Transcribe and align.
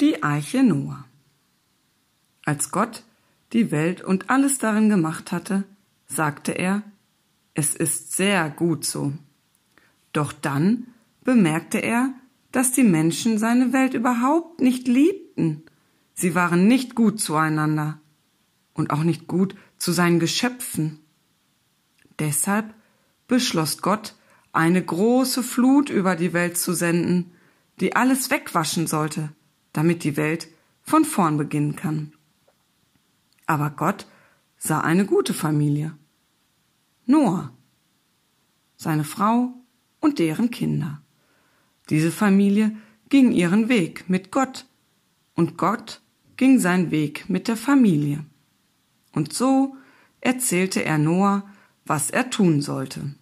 Die 0.00 0.24
Eiche 0.24 0.64
Noah. 0.64 1.04
Als 2.44 2.72
Gott 2.72 3.04
die 3.52 3.70
Welt 3.70 4.02
und 4.02 4.28
alles 4.28 4.58
darin 4.58 4.88
gemacht 4.88 5.30
hatte, 5.30 5.62
sagte 6.08 6.50
er, 6.50 6.82
es 7.54 7.76
ist 7.76 8.12
sehr 8.12 8.50
gut 8.50 8.84
so. 8.84 9.12
Doch 10.12 10.32
dann 10.32 10.88
bemerkte 11.22 11.78
er, 11.78 12.12
dass 12.50 12.72
die 12.72 12.82
Menschen 12.82 13.38
seine 13.38 13.72
Welt 13.72 13.94
überhaupt 13.94 14.60
nicht 14.60 14.88
liebten. 14.88 15.62
Sie 16.12 16.34
waren 16.34 16.66
nicht 16.66 16.96
gut 16.96 17.20
zueinander 17.20 18.00
und 18.72 18.90
auch 18.90 19.04
nicht 19.04 19.28
gut 19.28 19.54
zu 19.78 19.92
seinen 19.92 20.18
Geschöpfen. 20.18 20.98
Deshalb 22.18 22.74
beschloss 23.28 23.80
Gott, 23.80 24.16
eine 24.52 24.84
große 24.84 25.44
Flut 25.44 25.88
über 25.88 26.16
die 26.16 26.32
Welt 26.32 26.58
zu 26.58 26.72
senden, 26.72 27.30
die 27.78 27.94
alles 27.94 28.30
wegwaschen 28.30 28.88
sollte, 28.88 29.30
damit 29.74 30.04
die 30.04 30.16
Welt 30.16 30.48
von 30.82 31.04
vorn 31.04 31.36
beginnen 31.36 31.76
kann. 31.76 32.14
Aber 33.44 33.68
Gott 33.68 34.06
sah 34.56 34.80
eine 34.80 35.04
gute 35.04 35.34
Familie. 35.34 35.94
Noah, 37.04 37.52
seine 38.76 39.04
Frau 39.04 39.52
und 40.00 40.18
deren 40.18 40.50
Kinder. 40.50 41.02
Diese 41.90 42.10
Familie 42.10 42.74
ging 43.10 43.32
ihren 43.32 43.68
Weg 43.68 44.08
mit 44.08 44.30
Gott 44.30 44.66
und 45.34 45.58
Gott 45.58 46.00
ging 46.36 46.58
seinen 46.58 46.90
Weg 46.90 47.28
mit 47.28 47.48
der 47.48 47.56
Familie. 47.56 48.24
Und 49.12 49.34
so 49.34 49.76
erzählte 50.20 50.82
er 50.84 50.98
Noah, 50.98 51.44
was 51.84 52.10
er 52.10 52.30
tun 52.30 52.62
sollte. 52.62 53.14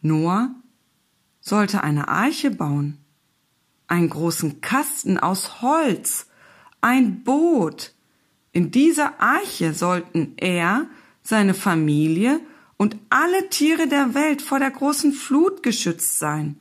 Noah 0.00 0.54
sollte 1.40 1.82
eine 1.82 2.08
Arche 2.08 2.50
bauen, 2.50 2.98
einen 3.92 4.08
großen 4.08 4.62
Kasten 4.62 5.18
aus 5.18 5.60
Holz, 5.60 6.26
ein 6.80 7.24
Boot. 7.24 7.92
In 8.50 8.70
dieser 8.70 9.20
Arche 9.20 9.74
sollten 9.74 10.32
er, 10.38 10.86
seine 11.22 11.52
Familie 11.52 12.40
und 12.78 12.96
alle 13.10 13.50
Tiere 13.50 13.86
der 13.88 14.14
Welt 14.14 14.40
vor 14.40 14.58
der 14.58 14.70
großen 14.70 15.12
Flut 15.12 15.62
geschützt 15.62 16.18
sein. 16.18 16.56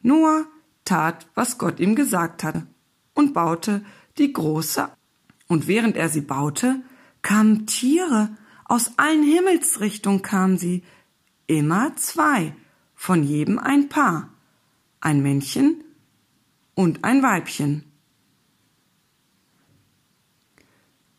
Noah 0.00 0.46
tat, 0.86 1.26
was 1.34 1.58
Gott 1.58 1.78
ihm 1.78 1.94
gesagt 1.94 2.42
hatte 2.42 2.66
und 3.12 3.34
baute 3.34 3.84
die 4.16 4.32
große. 4.32 4.88
Und 5.46 5.68
während 5.68 5.94
er 5.98 6.08
sie 6.08 6.22
baute, 6.22 6.80
kamen 7.20 7.66
Tiere, 7.66 8.30
aus 8.64 8.92
allen 8.96 9.22
Himmelsrichtungen 9.22 10.22
kamen 10.22 10.56
sie, 10.56 10.84
immer 11.46 11.94
zwei, 11.96 12.54
von 12.94 13.22
jedem 13.22 13.58
ein 13.58 13.90
Paar, 13.90 14.30
ein 15.00 15.22
Männchen 15.22 15.84
und 16.78 17.02
ein 17.02 17.24
Weibchen. 17.24 17.82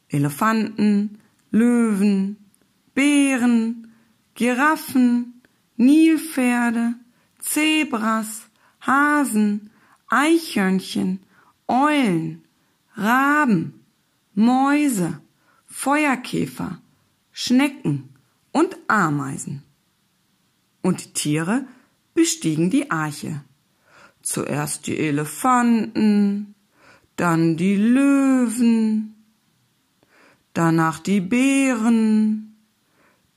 Elefanten, 0.08 1.20
Löwen, 1.52 2.38
Bären, 2.94 3.92
Giraffen, 4.36 5.42
Nilpferde, 5.76 6.96
Zebras, 7.40 8.44
Hasen, 8.80 9.70
Eichhörnchen, 10.08 11.20
Eulen, 11.68 12.46
Raben, 12.94 13.84
Mäuse, 14.36 15.20
Feuerkäfer, 15.66 16.82
Schnecken 17.34 18.16
und 18.54 18.78
Ameisen. 18.88 19.64
Und 20.82 21.04
die 21.04 21.14
Tiere 21.14 21.68
bestiegen 22.14 22.70
die 22.70 22.90
Arche. 22.90 23.44
Zuerst 24.22 24.88
die 24.88 24.98
Elefanten, 24.98 26.56
dann 27.16 27.58
die 27.58 27.76
Löwen, 27.76 29.16
danach 30.54 31.00
die 31.00 31.22
Bären, 31.22 32.56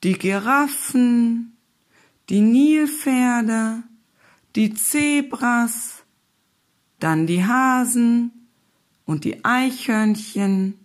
die 0.03 0.19
Giraffen, 0.19 1.57
die 2.29 2.41
Nilpferde, 2.41 3.83
die 4.57 4.75
Zebras, 4.75 6.03
dann 6.99 7.27
die 7.27 7.45
Hasen 7.45 8.49
und 9.05 9.25
die 9.25 9.45
Eichhörnchen, 9.45 10.79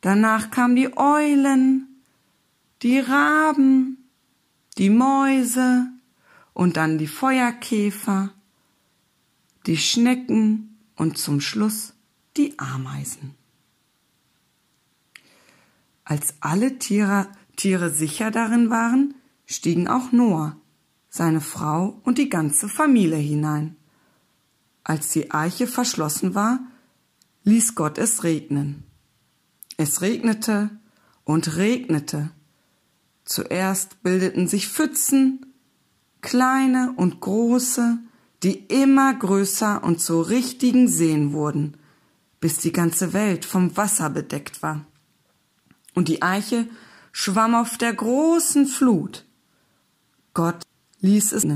danach 0.00 0.50
kamen 0.50 0.76
die 0.76 0.96
Eulen, 0.96 2.02
die 2.82 3.00
Raben, 3.00 4.08
die 4.78 4.90
Mäuse 4.90 5.88
und 6.52 6.76
dann 6.76 6.98
die 6.98 7.06
Feuerkäfer, 7.06 8.32
die 9.66 9.76
Schnecken 9.76 10.78
und 10.94 11.18
zum 11.18 11.40
Schluss 11.40 11.94
die 12.36 12.58
Ameisen. 12.58 13.34
Als 16.04 16.34
alle 16.40 16.78
Tiere, 16.78 17.28
Tiere 17.56 17.90
sicher 17.90 18.30
darin 18.30 18.70
waren, 18.70 19.14
stiegen 19.46 19.88
auch 19.88 20.12
Noah 20.12 20.56
seine 21.16 21.40
Frau 21.40 22.00
und 22.04 22.18
die 22.18 22.28
ganze 22.28 22.68
Familie 22.68 23.16
hinein. 23.16 23.76
Als 24.84 25.08
die 25.08 25.30
Eiche 25.30 25.66
verschlossen 25.66 26.34
war, 26.34 26.60
ließ 27.44 27.74
Gott 27.74 27.98
es 27.98 28.22
regnen. 28.22 28.84
Es 29.76 30.02
regnete 30.02 30.70
und 31.24 31.56
regnete. 31.56 32.30
Zuerst 33.24 34.02
bildeten 34.02 34.46
sich 34.46 34.68
Pfützen, 34.68 35.46
kleine 36.20 36.92
und 36.96 37.20
große, 37.20 37.98
die 38.42 38.66
immer 38.66 39.14
größer 39.14 39.82
und 39.82 40.00
zu 40.00 40.20
richtigen 40.20 40.88
Seen 40.88 41.32
wurden, 41.32 41.76
bis 42.40 42.58
die 42.58 42.72
ganze 42.72 43.12
Welt 43.12 43.44
vom 43.44 43.76
Wasser 43.76 44.10
bedeckt 44.10 44.62
war. 44.62 44.86
Und 45.94 46.08
die 46.08 46.22
Eiche 46.22 46.68
schwamm 47.12 47.54
auf 47.54 47.78
der 47.78 47.94
großen 47.94 48.66
Flut. 48.66 49.24
Gott 50.34 50.62
ließ 51.00 51.32
es 51.32 51.46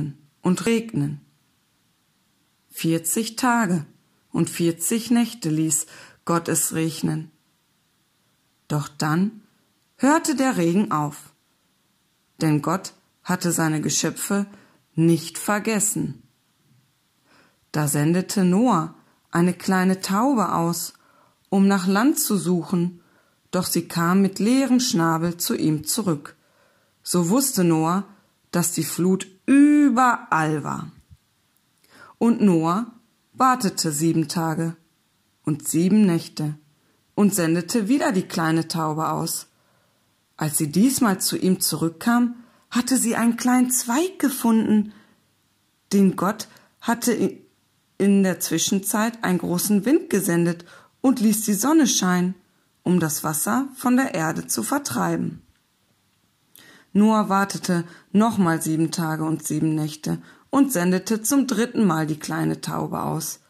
und 0.43 0.67
regnen. 0.67 1.21
Vierzig 2.71 3.37
Tage 3.37 3.85
und 4.33 4.49
vierzig 4.49 5.11
Nächte 5.11 5.51
ließ 5.51 5.87
Gott 6.25 6.49
es 6.49 6.73
regnen. 6.73 7.31
Doch 8.69 8.89
dann 8.89 9.43
hörte 9.97 10.35
der 10.35 10.57
Regen 10.57 10.93
auf, 10.93 11.35
denn 12.41 12.63
Gott 12.63 12.95
hatte 13.23 13.53
seine 13.53 13.81
Geschöpfe 13.81 14.47
nicht 14.95 15.37
vergessen. 15.37 16.20
Da 17.73 17.89
sendete 17.89 18.45
Noah 18.45 18.95
eine 19.31 19.53
kleine 19.53 20.01
Taube 20.01 20.53
aus, 20.53 20.95
um 21.49 21.69
nach 21.69 21.87
Land 21.87 22.19
zu 22.19 22.37
suchen, 22.37 23.01
doch 23.51 23.67
sie 23.67 23.89
kam 23.89 24.23
mit 24.23 24.39
leerem 24.39 24.81
Schnabel 24.81 25.37
zu 25.37 25.57
ihm 25.57 25.85
zurück. 25.85 26.37
So 27.03 27.29
wusste 27.29 27.65
Noah, 27.65 28.05
dass 28.51 28.73
die 28.73 28.85
Flut 28.85 29.27
überall 29.47 30.65
war. 30.65 30.91
Und 32.19 32.41
Noah 32.41 32.87
wartete 33.33 33.93
sieben 33.93 34.29
Tage 34.29 34.77
und 35.45 35.67
sieben 35.67 36.07
Nächte 36.07 36.55
und 37.15 37.35
sendete 37.35 37.89
wieder 37.89 38.13
die 38.13 38.27
kleine 38.27 38.69
Taube 38.69 39.09
aus. 39.09 39.47
Als 40.37 40.59
sie 40.59 40.71
diesmal 40.71 41.21
zu 41.21 41.37
ihm 41.37 41.61
zurückkam, 41.61 42.37
hatte 42.71 42.97
sie 42.97 43.17
einen 43.17 43.37
kleinen 43.37 43.71
Zweig 43.71 44.19
gefunden, 44.19 44.93
den 45.93 46.17
Gott 46.17 46.49
hatte 46.81 47.40
in 48.01 48.23
der 48.23 48.41
Zwischenzeit 48.41 49.23
einen 49.23 49.39
großen 49.39 49.85
Wind 49.85 50.09
gesendet 50.09 50.65
und 51.03 51.21
ließ 51.21 51.45
die 51.45 51.53
Sonne 51.55 51.87
scheinen, 51.87 52.35
um 52.83 52.99
das 52.99 53.23
Wasser 53.25 53.69
von 53.77 53.97
der 53.97 54.15
Erde 54.15 54.47
zu 54.47 54.63
vertreiben. 54.63 55.43
Noah 56.95 57.29
wartete 57.29 57.85
nochmal 58.11 58.63
sieben 58.63 58.91
Tage 58.91 59.25
und 59.25 59.47
sieben 59.47 59.75
Nächte 59.75 60.19
und 60.49 60.73
sendete 60.73 61.23
zum 61.23 61.47
dritten 61.47 61.85
Mal 61.85 62.07
die 62.07 62.19
kleine 62.19 62.63
Taube 62.63 63.03
aus. 63.03 63.41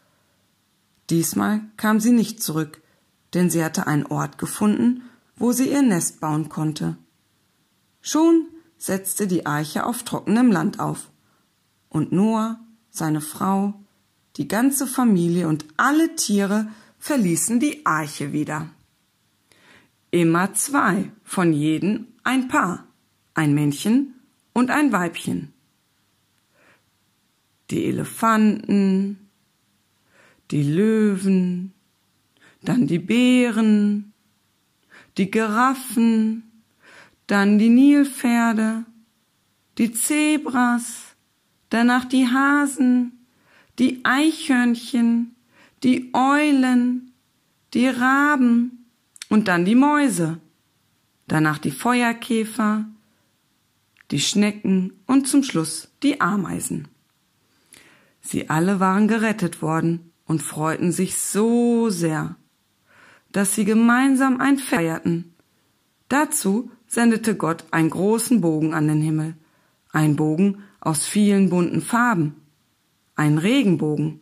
Diesmal 1.08 1.62
kam 1.76 2.00
sie 2.00 2.12
nicht 2.12 2.42
zurück, 2.42 2.82
denn 3.32 3.50
sie 3.50 3.64
hatte 3.64 3.86
einen 3.86 4.06
Ort 4.06 4.36
gefunden, 4.36 5.02
wo 5.36 5.52
sie 5.52 5.70
ihr 5.70 5.82
Nest 5.82 6.20
bauen 6.20 6.48
konnte. 6.48 6.96
Schon 8.00 8.46
setzte 8.76 9.26
die 9.26 9.46
Eiche 9.46 9.86
auf 9.86 10.02
trockenem 10.02 10.50
Land 10.50 10.80
auf, 10.80 11.10
und 11.88 12.12
Noah, 12.12 12.60
seine 12.90 13.20
Frau, 13.20 13.79
die 14.40 14.48
ganze 14.48 14.86
Familie 14.86 15.48
und 15.48 15.66
alle 15.76 16.16
Tiere 16.16 16.66
verließen 16.98 17.60
die 17.60 17.84
Arche 17.84 18.32
wieder. 18.32 18.70
Immer 20.10 20.54
zwei, 20.54 21.12
von 21.24 21.52
jedem 21.52 22.06
ein 22.24 22.48
Paar 22.48 22.86
ein 23.34 23.52
Männchen 23.52 24.14
und 24.54 24.70
ein 24.70 24.92
Weibchen. 24.92 25.52
Die 27.68 27.84
Elefanten, 27.84 29.28
die 30.50 30.62
Löwen, 30.62 31.74
dann 32.62 32.86
die 32.86 32.98
Bären, 32.98 34.14
die 35.18 35.30
Giraffen, 35.30 36.50
dann 37.26 37.58
die 37.58 37.68
Nilpferde, 37.68 38.86
die 39.76 39.92
Zebras, 39.92 41.14
danach 41.68 42.06
die 42.06 42.26
Hasen, 42.26 43.19
die 43.80 44.04
Eichhörnchen, 44.04 45.34
die 45.82 46.10
Eulen, 46.12 47.12
die 47.72 47.88
Raben 47.88 48.84
und 49.30 49.48
dann 49.48 49.64
die 49.64 49.74
Mäuse, 49.74 50.38
danach 51.26 51.56
die 51.56 51.70
Feuerkäfer, 51.70 52.84
die 54.10 54.20
Schnecken 54.20 54.92
und 55.06 55.26
zum 55.26 55.42
Schluss 55.42 55.90
die 56.02 56.20
Ameisen. 56.20 56.88
Sie 58.20 58.50
alle 58.50 58.80
waren 58.80 59.08
gerettet 59.08 59.62
worden 59.62 60.12
und 60.26 60.42
freuten 60.42 60.92
sich 60.92 61.16
so 61.16 61.88
sehr, 61.88 62.36
dass 63.32 63.54
sie 63.54 63.64
gemeinsam 63.64 64.40
ein 64.42 64.58
feierten. 64.58 65.34
Dazu 66.08 66.70
sendete 66.86 67.34
Gott 67.34 67.64
einen 67.70 67.88
großen 67.88 68.42
Bogen 68.42 68.74
an 68.74 68.88
den 68.88 69.00
Himmel, 69.00 69.36
ein 69.90 70.16
Bogen 70.16 70.64
aus 70.80 71.06
vielen 71.06 71.48
bunten 71.48 71.80
Farben, 71.80 72.39
ein 73.20 73.36
Regenbogen, 73.36 74.20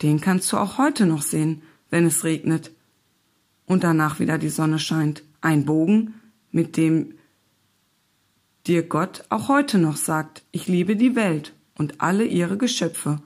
den 0.00 0.18
kannst 0.18 0.50
du 0.50 0.56
auch 0.56 0.78
heute 0.78 1.04
noch 1.04 1.20
sehen, 1.20 1.60
wenn 1.90 2.06
es 2.06 2.24
regnet. 2.24 2.70
Und 3.66 3.84
danach 3.84 4.18
wieder 4.18 4.38
die 4.38 4.48
Sonne 4.48 4.78
scheint, 4.78 5.22
ein 5.42 5.66
Bogen, 5.66 6.14
mit 6.50 6.78
dem 6.78 7.18
dir 8.66 8.82
Gott 8.82 9.24
auch 9.28 9.48
heute 9.48 9.76
noch 9.76 9.96
sagt, 9.96 10.42
ich 10.52 10.68
liebe 10.68 10.96
die 10.96 11.14
Welt 11.14 11.52
und 11.76 12.00
alle 12.00 12.24
ihre 12.24 12.56
Geschöpfe 12.56 13.20